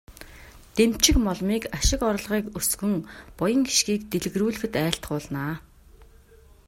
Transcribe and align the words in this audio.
Дэмчигмоломыг 0.75 1.63
ашиг 1.77 2.01
орлогыг 2.09 2.45
өсгөн, 2.59 2.93
буян 3.37 3.63
хишгийг 3.69 4.01
дэлгэрүүлэхэд 4.11 4.73
айлтгуулна. 4.83 5.45